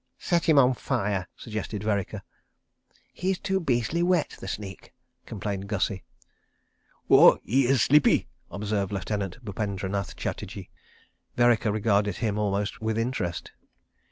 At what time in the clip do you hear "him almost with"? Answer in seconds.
12.15-12.97